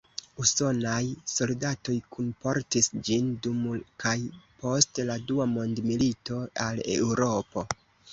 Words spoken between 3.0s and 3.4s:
ĝin